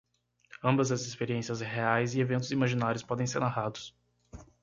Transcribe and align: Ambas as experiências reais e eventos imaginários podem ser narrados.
Ambas 0.63 0.91
as 0.91 1.01
experiências 1.05 1.61
reais 1.61 2.15
e 2.15 2.21
eventos 2.21 2.49
imaginários 2.49 3.03
podem 3.03 3.27
ser 3.27 3.39
narrados. 3.39 3.95